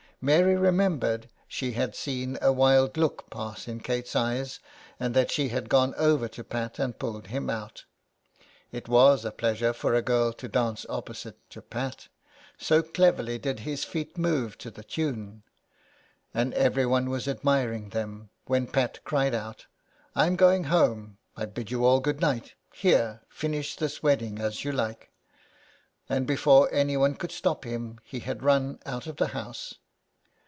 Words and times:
Mary 0.23 0.55
remembered 0.55 1.27
she 1.47 1.71
had 1.71 1.95
seen 1.95 2.37
a 2.43 2.53
wild 2.53 2.95
look 2.95 3.27
pass 3.31 3.67
in 3.67 3.79
Kate's 3.79 4.15
eyes, 4.15 4.59
and 4.99 5.15
that 5.15 5.31
she 5.31 5.49
had 5.49 5.67
gone 5.67 5.95
over 5.97 6.27
to 6.27 6.43
Pat 6.43 6.77
and 6.77 6.99
pulled 6.99 7.25
him 7.25 7.49
out. 7.49 7.85
It 8.71 8.87
was 8.87 9.25
a 9.25 9.31
pleasure 9.31 9.73
for 9.73 9.95
a 9.95 10.03
girl 10.03 10.31
to 10.33 10.47
dance 10.47 10.85
opposite 10.87 11.39
to 11.49 11.61
Pat, 11.63 12.07
so 12.55 12.83
cleverly 12.83 13.39
did 13.39 13.61
his 13.61 13.83
feet 13.83 14.15
move 14.15 14.59
to 14.59 14.69
the 14.69 14.83
tune. 14.83 15.41
And 16.35 16.53
everyone 16.53 17.09
was 17.09 17.27
admiring 17.27 17.89
them 17.89 18.29
when 18.45 18.67
Pat 18.67 19.03
cried 19.03 19.33
out: 19.33 19.65
17 20.13 20.13
SOME 20.13 20.13
PARISHIONERS. 20.13 20.15
*' 20.15 20.15
I'm 20.27 20.35
going 20.35 20.63
home. 20.65 21.17
I 21.35 21.45
bid 21.47 21.71
you 21.71 21.83
all 21.83 21.99
good 21.99 22.21
night; 22.21 22.53
here, 22.71 23.21
finish 23.27 23.75
this 23.75 24.03
wedding 24.03 24.37
as 24.37 24.63
you 24.63 24.71
like." 24.71 25.09
And 26.07 26.27
before 26.27 26.71
anyone 26.71 27.15
could 27.15 27.31
stop 27.31 27.63
him 27.63 27.99
he 28.03 28.19
had 28.19 28.43
run 28.43 28.77
out 28.85 29.07
of 29.07 29.15
the 29.17 29.29
house. 29.29 29.79